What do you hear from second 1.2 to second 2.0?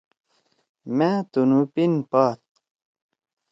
تُنُو پِن